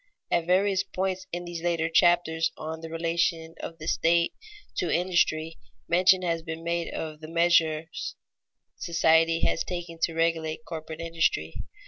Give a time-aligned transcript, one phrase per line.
[0.31, 4.33] At various points in these later chapters on the relation of the state
[4.77, 8.15] to industry, mention has been made of the measures
[8.77, 11.53] society has taken to regulate corporate industry.